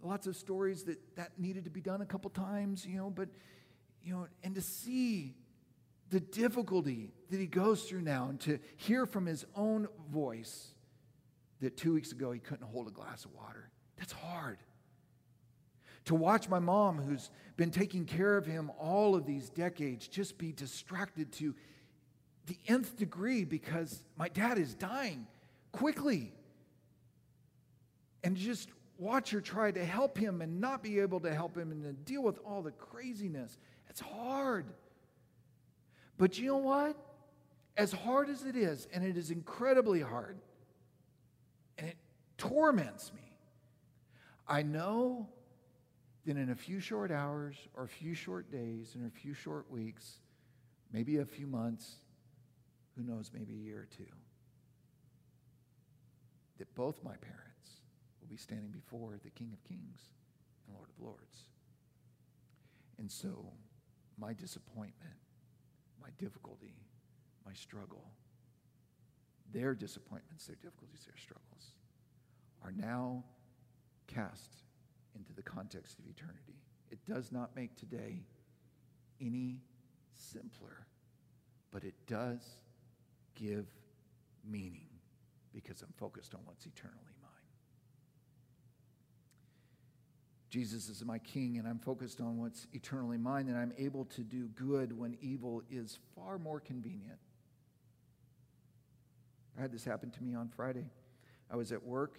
[0.02, 3.28] lots of stories that that needed to be done a couple times, you know, but,
[4.02, 5.34] you know, and to see
[6.10, 10.74] the difficulty that he goes through now and to hear from his own voice
[11.62, 13.70] that two weeks ago he couldn't hold a glass of water.
[13.96, 14.58] That's hard.
[16.06, 20.36] To watch my mom, who's been taking care of him all of these decades, just
[20.36, 21.54] be distracted to
[22.46, 25.26] the nth degree because my dad is dying
[25.70, 26.32] quickly.
[28.24, 31.70] And just watch her try to help him and not be able to help him
[31.70, 33.56] and to deal with all the craziness.
[33.88, 34.66] It's hard.
[36.18, 36.96] But you know what?
[37.76, 40.38] As hard as it is, and it is incredibly hard,
[42.42, 43.22] torments me,
[44.48, 45.28] I know
[46.26, 49.70] that in a few short hours or a few short days in a few short
[49.70, 50.18] weeks,
[50.92, 51.94] maybe a few months,
[52.96, 54.10] who knows, maybe a year or two,
[56.58, 57.80] that both my parents
[58.20, 60.00] will be standing before the King of Kings
[60.66, 61.46] and Lord of Lords.
[62.98, 63.52] And so,
[64.18, 65.14] my disappointment,
[66.00, 66.74] my difficulty,
[67.46, 68.04] my struggle,
[69.52, 71.42] their disappointments, their difficulties, their struggles
[72.64, 73.24] are now
[74.06, 74.62] cast
[75.14, 76.60] into the context of eternity.
[76.90, 78.22] It does not make today
[79.20, 79.60] any
[80.14, 80.86] simpler,
[81.70, 82.40] but it does
[83.34, 83.66] give
[84.44, 84.88] meaning
[85.52, 87.30] because I'm focused on what's eternally mine.
[90.50, 94.20] Jesus is my king, and I'm focused on what's eternally mine, and I'm able to
[94.22, 97.18] do good when evil is far more convenient.
[99.56, 100.90] I had this happen to me on Friday.
[101.50, 102.18] I was at work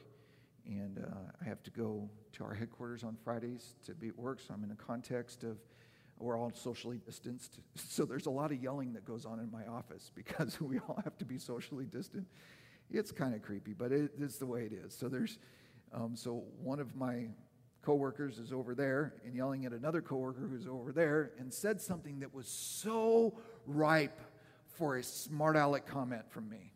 [0.66, 4.40] and uh, I have to go to our headquarters on Fridays to be at work.
[4.40, 5.58] So I'm in a context of
[6.20, 7.60] we're all socially distanced.
[7.76, 11.00] So there's a lot of yelling that goes on in my office because we all
[11.04, 12.28] have to be socially distant.
[12.90, 14.94] It's kind of creepy, but it's the way it is.
[14.94, 15.40] So there's,
[15.94, 17.28] um, so one of my
[17.82, 22.20] coworkers is over there and yelling at another coworker who's over there and said something
[22.20, 24.20] that was so ripe
[24.68, 26.72] for a smart aleck comment from me.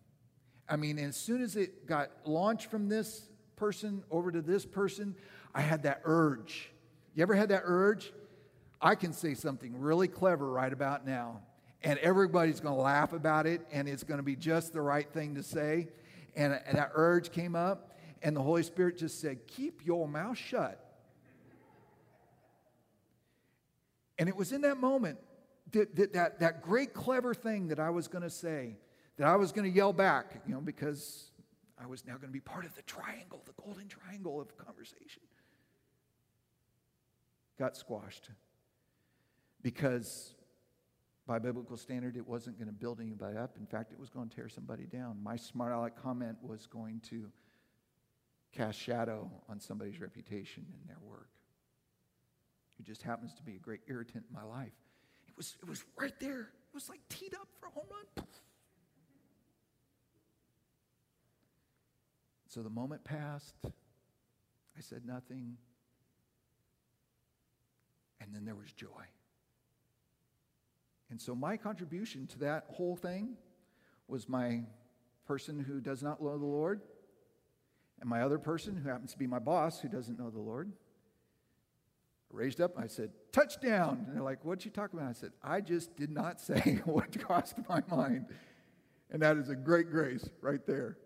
[0.69, 5.15] I mean, as soon as it got launched from this person over to this person,
[5.54, 6.72] I had that urge.
[7.13, 8.13] You ever had that urge?
[8.82, 11.41] I can say something really clever right about now,
[11.84, 15.12] and everybody's going to laugh about it, and it's going to be just the right
[15.12, 15.89] thing to say.
[16.36, 20.38] And, and that urge came up, and the Holy Spirit just said, Keep your mouth
[20.38, 20.84] shut.
[24.20, 25.17] And it was in that moment
[25.72, 28.78] that, that, that, that great clever thing that I was going to say,
[29.17, 31.32] that I was going to yell back, you know, because
[31.82, 35.24] I was now going to be part of the triangle, the golden triangle of conversation.
[37.60, 38.30] Got squashed
[39.62, 40.34] because
[41.28, 43.58] by biblical standard, it wasn't going to build anybody up.
[43.60, 45.18] In fact, it was going to tear somebody down.
[45.22, 47.30] My smart aleck comment was going to
[48.54, 51.30] cast shadow on somebody's reputation and their work.
[52.80, 54.72] It just happens to be a great irritant in my life.
[55.28, 56.42] It was, it was right there.
[56.42, 58.26] It was like teed up for a home run.
[62.58, 63.54] So the moment passed.
[63.63, 65.58] I said nothing.
[68.20, 68.88] And then there was joy.
[71.12, 73.36] And so my contribution to that whole thing
[74.08, 74.62] was my
[75.28, 76.82] person who does not know the Lord
[78.02, 80.72] and my other person who happens to be my boss who doesn't know the Lord.
[82.34, 84.04] I raised up, I said, touchdown.
[84.08, 85.06] And they're like, what'd you talk about?
[85.08, 88.26] I said, I just did not say what crossed my mind.
[89.12, 90.98] And that is a great grace right there.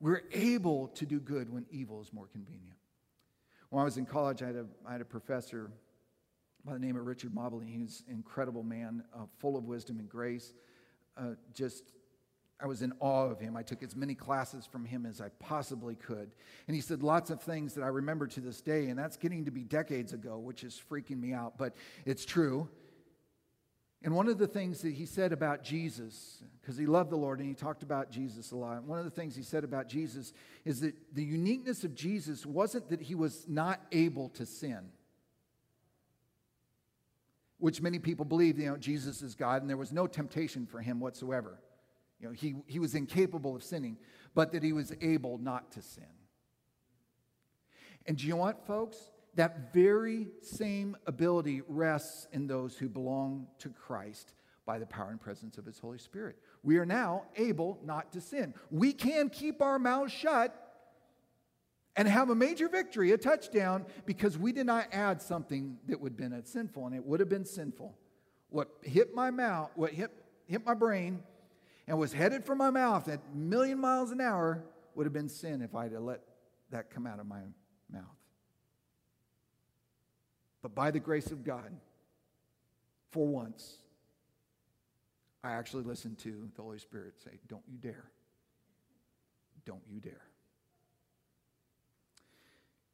[0.00, 2.76] We're able to do good when evil is more convenient.
[3.70, 5.70] When I was in college, I had a, I had a professor
[6.64, 7.66] by the name of Richard Mobley.
[7.66, 10.52] He was an incredible man, uh, full of wisdom and grace.
[11.16, 11.92] Uh, just,
[12.60, 13.56] I was in awe of him.
[13.56, 16.30] I took as many classes from him as I possibly could.
[16.66, 19.44] And he said lots of things that I remember to this day, and that's getting
[19.46, 21.74] to be decades ago, which is freaking me out, but
[22.06, 22.68] it's true.
[24.02, 27.40] And one of the things that he said about Jesus, because he loved the Lord
[27.40, 30.32] and he talked about Jesus a lot, one of the things he said about Jesus
[30.64, 34.90] is that the uniqueness of Jesus wasn't that he was not able to sin,
[37.58, 40.80] which many people believe, you know, Jesus is God and there was no temptation for
[40.80, 41.58] him whatsoever.
[42.20, 43.96] You know, he, he was incapable of sinning,
[44.32, 46.04] but that he was able not to sin.
[48.06, 48.96] And do you know what, folks?
[49.38, 54.32] That very same ability rests in those who belong to Christ
[54.66, 56.40] by the power and presence of his Holy Spirit.
[56.64, 58.52] We are now able not to sin.
[58.68, 60.52] We can keep our mouths shut
[61.94, 66.18] and have a major victory, a touchdown, because we did not add something that would
[66.20, 67.96] have been sinful, and it would have been sinful.
[68.50, 70.10] What hit my mouth, what hit,
[70.46, 71.22] hit my brain,
[71.86, 74.64] and was headed for my mouth at a million miles an hour
[74.96, 76.22] would have been sin if I had let
[76.72, 77.42] that come out of my
[77.88, 78.17] mouth.
[80.68, 81.74] But by the grace of God,
[83.10, 83.78] for once,
[85.42, 88.04] I actually listened to the Holy Spirit say, Don't you dare.
[89.64, 90.26] Don't you dare.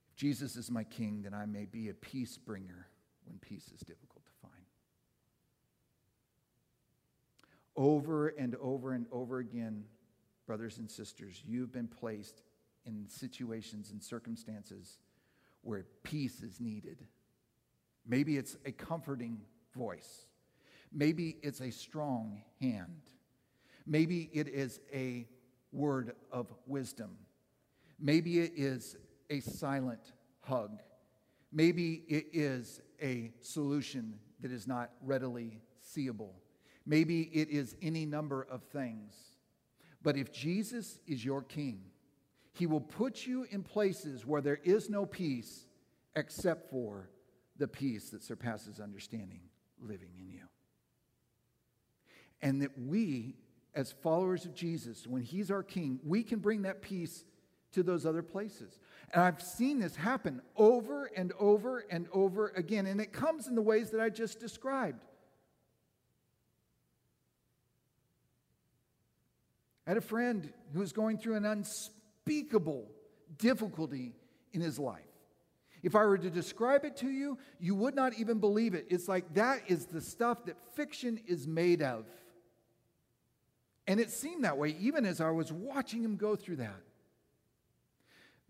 [0.09, 2.87] If Jesus is my king, then I may be a peace bringer
[3.25, 4.55] when peace is difficult to find.
[7.75, 9.83] Over and over and over again,
[10.47, 12.43] brothers and sisters, you've been placed
[12.87, 14.99] in situations and circumstances
[15.63, 17.05] where peace is needed.
[18.07, 19.41] Maybe it's a comforting
[19.75, 20.27] voice.
[20.93, 23.11] Maybe it's a strong hand.
[23.87, 25.27] Maybe it is a
[25.73, 27.17] word of wisdom.
[27.99, 28.97] Maybe it is
[29.31, 30.81] a silent hug.
[31.53, 36.35] Maybe it is a solution that is not readily seeable.
[36.87, 39.15] Maybe it is any number of things.
[40.03, 41.81] But if Jesus is your king,
[42.53, 45.67] he will put you in places where there is no peace
[46.15, 47.09] except for
[47.59, 49.41] the peace that surpasses understanding
[49.81, 50.43] living in you.
[52.43, 53.37] And that we,
[53.75, 57.25] as followers of Jesus, when he's our king, we can bring that peace
[57.73, 58.79] to those other places.
[59.13, 62.87] And I've seen this happen over and over and over again.
[62.87, 65.05] And it comes in the ways that I just described.
[69.87, 72.91] I had a friend who was going through an unspeakable
[73.37, 74.15] difficulty
[74.53, 75.03] in his life.
[75.85, 78.87] If I were to describe it to you, you would not even believe it.
[78.89, 82.07] It's like that is the stuff that fiction is made of.
[83.87, 86.81] And it seemed that way even as I was watching him go through that.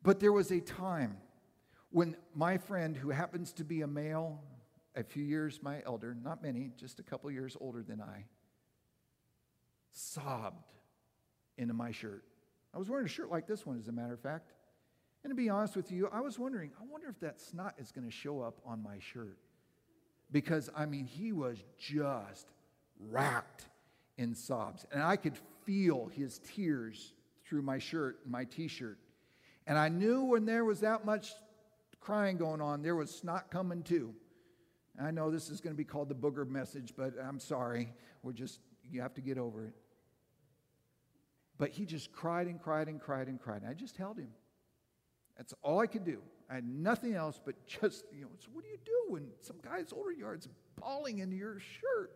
[0.05, 1.17] But there was a time
[1.91, 4.41] when my friend, who happens to be a male,
[4.95, 8.27] a few years my elder, not many, just a couple years older than I,
[9.91, 10.73] sobbed
[11.59, 12.23] into my shirt.
[12.73, 14.53] I was wearing a shirt like this one, as a matter of fact.
[15.25, 17.91] And to be honest with you, I was wondering, I wonder if that snot is
[17.91, 19.39] going to show up on my shirt.
[20.31, 22.47] Because, I mean, he was just
[23.01, 23.65] racked
[24.19, 24.85] in sobs.
[24.93, 27.15] And I could feel his tears
[27.47, 28.99] through my shirt and my t shirt.
[29.67, 31.33] And I knew when there was that much
[32.01, 34.15] crying going on, there was snot coming too.
[35.03, 37.93] I know this is going to be called the booger message, but I'm sorry.
[38.23, 39.75] We're just, you have to get over it.
[41.59, 43.63] But he just cried and cried and cried and cried.
[43.63, 44.29] And I just held him.
[45.37, 46.21] That's all I could do.
[46.49, 49.57] I had nothing else but just, you know, so what do you do when some
[49.63, 50.49] guy's older yard's
[50.81, 52.13] bawling into your shirt?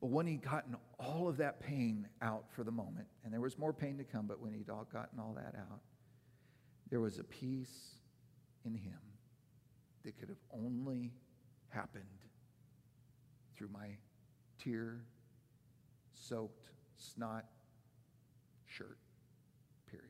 [0.00, 3.58] But when he'd gotten all of that pain out for the moment, and there was
[3.58, 5.80] more pain to come, but when he'd all gotten all that out,
[6.90, 7.94] there was a peace
[8.64, 8.98] in him
[10.04, 11.12] that could have only
[11.68, 12.04] happened
[13.56, 13.96] through my
[14.62, 15.04] tear
[16.14, 17.44] soaked snot
[18.66, 18.98] shirt.
[19.90, 20.08] Period.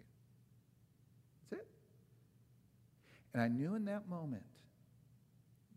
[1.51, 1.69] That's it.
[3.33, 4.45] And I knew in that moment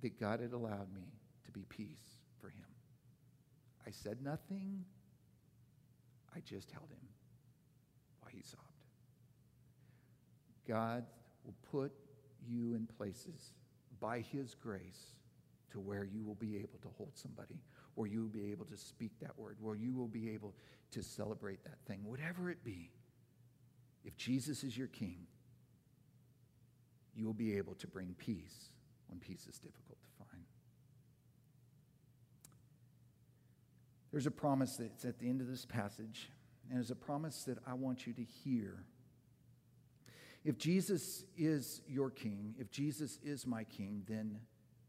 [0.01, 1.13] that God had allowed me
[1.45, 2.65] to be peace for him.
[3.87, 4.83] I said nothing.
[6.35, 7.07] I just held him
[8.19, 8.61] while he sobbed.
[10.67, 11.05] God
[11.45, 11.93] will put
[12.47, 13.53] you in places
[13.99, 15.15] by his grace
[15.71, 17.61] to where you will be able to hold somebody,
[17.95, 20.53] where you will be able to speak that word, where you will be able
[20.91, 22.91] to celebrate that thing, whatever it be.
[24.03, 25.27] If Jesus is your king,
[27.15, 28.69] you will be able to bring peace
[29.07, 30.43] when peace is difficult to find.
[34.11, 36.29] There's a promise that's at the end of this passage,
[36.69, 38.83] and it's a promise that I want you to hear.
[40.43, 44.39] If Jesus is your king, if Jesus is my king, then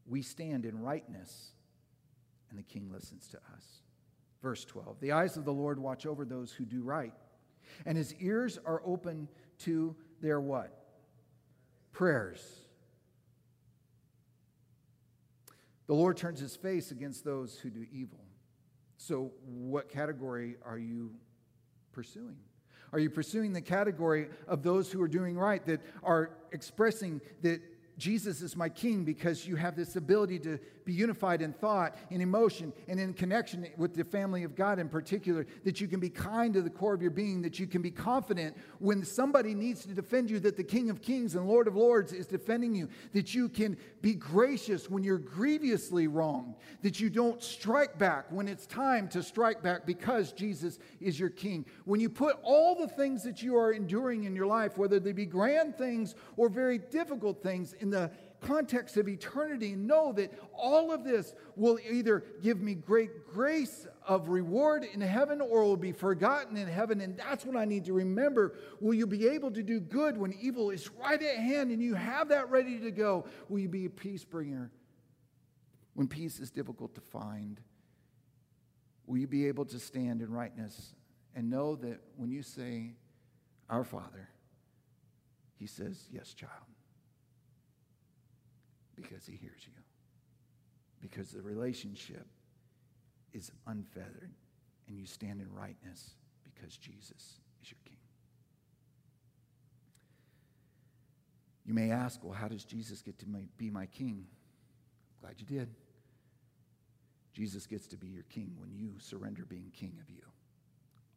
[0.07, 1.53] we stand in rightness,
[2.51, 3.83] and the king listens to us.
[4.43, 7.15] Verse 12 The eyes of the Lord watch over those who do right,
[7.85, 9.29] and his ears are open
[9.61, 10.86] to their what?
[11.97, 12.47] Prayers.
[15.87, 18.21] The Lord turns his face against those who do evil.
[18.99, 21.13] So, what category are you
[21.93, 22.37] pursuing?
[22.93, 27.63] Are you pursuing the category of those who are doing right, that are expressing that
[27.99, 32.21] Jesus is my king because you have this ability to be unified in thought, in
[32.21, 36.11] emotion, and in connection with the family of God in particular, that you can be
[36.11, 39.85] kind to the core of your being, that you can be confident when somebody needs
[39.87, 42.89] to defend you, that the King of Kings and Lord of Lords is defending you,
[43.15, 48.47] that you can be gracious when you're grievously wronged, that you don't strike back when
[48.47, 51.65] it's time to strike back because Jesus is your King.
[51.85, 55.13] When you put all the things that you are enduring in your life, whether they
[55.13, 58.11] be grand things or very difficult things, in the
[58.41, 64.29] context of eternity, know that all of this will either give me great grace of
[64.29, 67.01] reward in heaven or will be forgotten in heaven.
[67.01, 68.55] And that's what I need to remember.
[68.81, 71.95] Will you be able to do good when evil is right at hand and you
[71.95, 73.27] have that ready to go?
[73.49, 74.71] Will you be a peace bringer
[75.95, 77.61] when peace is difficult to find?
[79.07, 80.95] Will you be able to stand in rightness
[81.37, 82.95] and know that when you say,
[83.71, 84.29] Our Father,
[85.55, 86.76] He says, Yes, child
[88.97, 89.73] because he hears you.
[91.01, 92.27] Because the relationship
[93.33, 94.31] is unfeathered
[94.89, 97.97] and you stand in rightness because Jesus is your king.
[101.67, 103.27] You may ask, well, how does Jesus get to
[103.59, 104.27] be my king?
[105.21, 105.69] Glad you did.
[107.33, 110.23] Jesus gets to be your king when you surrender being king of you.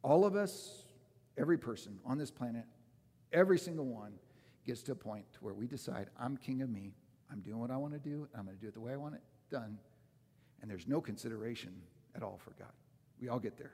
[0.02, 0.82] All of us,
[1.38, 2.64] every person on this planet,
[3.32, 4.12] every single one
[4.66, 6.92] gets to a point where we decide, I'm king of me
[7.30, 8.28] I'm doing what I want to do.
[8.32, 9.78] And I'm going to do it the way I want it done.
[10.60, 11.72] And there's no consideration
[12.14, 12.72] at all for God.
[13.20, 13.72] We all get there.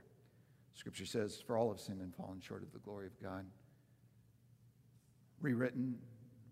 [0.74, 3.44] Scripture says, For all have sinned and fallen short of the glory of God.
[5.40, 5.96] Rewritten,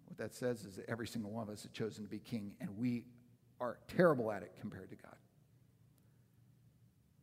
[0.06, 2.52] what that says is that every single one of us has chosen to be king,
[2.60, 3.04] and we
[3.60, 5.16] are terrible at it compared to God.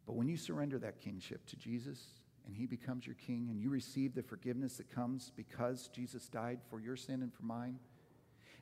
[0.05, 1.99] But when you surrender that kingship to Jesus
[2.45, 6.59] and he becomes your king, and you receive the forgiveness that comes because Jesus died
[6.69, 7.77] for your sin and for mine,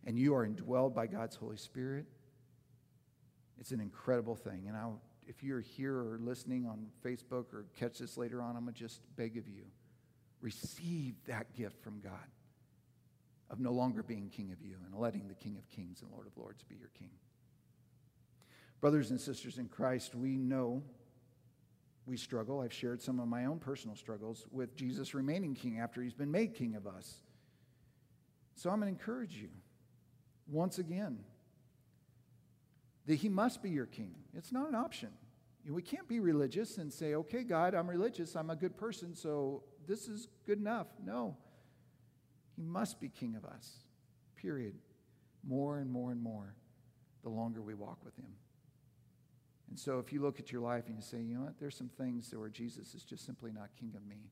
[0.06, 2.06] and you are indwelled by God's Holy Spirit,
[3.60, 4.66] it's an incredible thing.
[4.68, 8.64] And I'll, if you're here or listening on Facebook or catch this later on, I'm
[8.64, 9.64] going to just beg of you
[10.42, 12.14] receive that gift from God
[13.50, 16.28] of no longer being king of you and letting the King of Kings and Lord
[16.28, 17.12] of Lords be your king.
[18.80, 20.84] Brothers and sisters in Christ, we know
[22.06, 22.62] we struggle.
[22.62, 26.32] I've shared some of my own personal struggles with Jesus remaining king after he's been
[26.32, 27.16] made king of us.
[28.56, 29.50] So I'm going to encourage you
[30.52, 31.20] once again
[33.06, 34.16] that he must be your king.
[34.36, 35.10] It's not an option.
[35.68, 39.64] We can't be religious and say, okay, God, I'm religious, I'm a good person, so
[39.88, 40.88] this is good enough.
[41.04, 41.38] No.
[42.56, 43.70] He must be king of us,
[44.36, 44.76] period.
[45.48, 46.56] More and more and more
[47.24, 48.34] the longer we walk with him.
[49.70, 51.78] And so if you look at your life and you say, you know what, there's
[51.78, 54.32] some things where Jesus is just simply not king of me.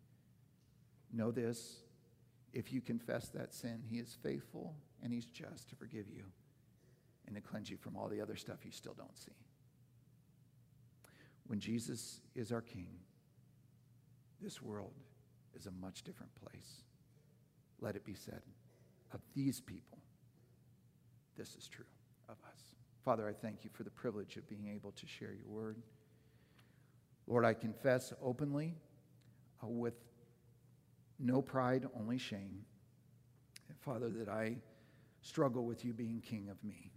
[1.14, 1.78] Know this
[2.54, 6.24] if you confess that sin, he is faithful and he's just to forgive you
[7.26, 9.32] and to cleanse you from all the other stuff you still don't see.
[11.48, 12.90] When Jesus is our king,
[14.42, 14.94] this world
[15.56, 16.84] is a much different place.
[17.80, 18.42] Let it be said
[19.14, 20.00] of these people,
[21.38, 21.86] this is true
[22.28, 22.62] of us.
[23.06, 25.78] Father, I thank you for the privilege of being able to share your word.
[27.26, 28.76] Lord, I confess openly
[29.64, 29.96] uh, with
[31.20, 32.66] no pride, only shame.
[33.70, 34.58] And Father, that I
[35.28, 36.90] struggle with you being king of me.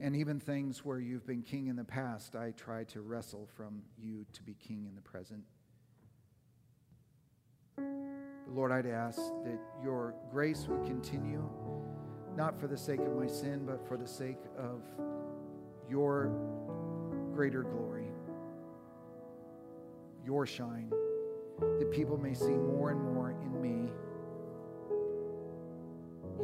[0.00, 3.82] And even things where you've been king in the past, I try to wrestle from
[3.96, 5.44] you to be king in the present.
[7.76, 11.48] But Lord, I'd ask that your grace would continue,
[12.36, 14.82] not for the sake of my sin, but for the sake of
[15.88, 16.32] your
[17.32, 18.08] greater glory,
[20.24, 20.90] your shine,
[21.60, 23.90] that people may see more and more in me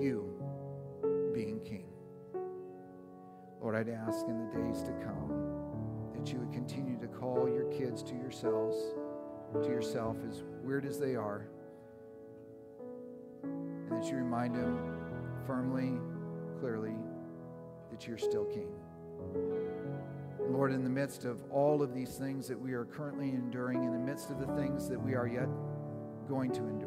[0.01, 0.33] you
[1.35, 1.87] being king.
[3.61, 7.65] Lord, I'd ask in the days to come that you would continue to call your
[7.67, 8.77] kids to yourselves,
[9.63, 11.49] to yourself, as weird as they are,
[13.43, 14.79] and that you remind them
[15.47, 15.93] firmly,
[16.61, 16.95] clearly,
[17.91, 18.69] that you're still king.
[20.49, 23.93] Lord, in the midst of all of these things that we are currently enduring, in
[23.93, 25.49] the midst of the things that we are yet
[26.29, 26.86] going to endure,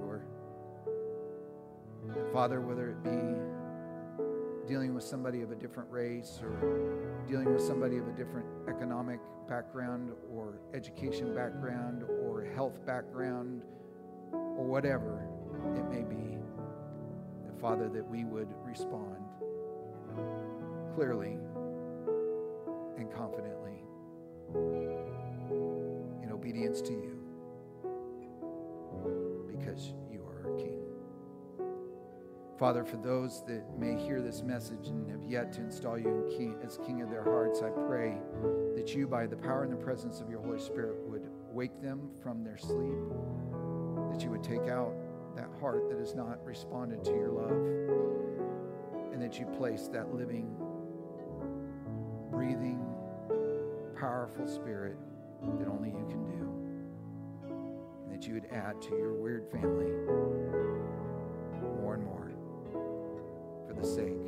[2.33, 7.97] Father, whether it be dealing with somebody of a different race or dealing with somebody
[7.97, 13.63] of a different economic background or education background or health background
[14.31, 15.27] or whatever
[15.75, 16.37] it may be,
[17.45, 19.17] that Father, that we would respond
[20.93, 21.39] clearly
[22.97, 23.81] and confidently
[26.23, 27.18] in obedience to you
[32.59, 36.57] Father, for those that may hear this message and have yet to install you king,
[36.61, 38.17] as King of their hearts, I pray
[38.75, 42.09] that you, by the power and the presence of your Holy Spirit, would wake them
[42.21, 42.99] from their sleep,
[44.11, 44.93] that you would take out
[45.37, 50.53] that heart that has not responded to your love, and that you place that living,
[52.29, 52.85] breathing,
[53.97, 54.97] powerful spirit
[55.59, 57.53] that only you can do,
[58.03, 59.93] and that you would add to your weird family
[63.81, 64.18] the sake,